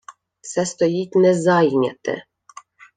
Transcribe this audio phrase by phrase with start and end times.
[0.41, 2.25] —Все стоїть незайняте!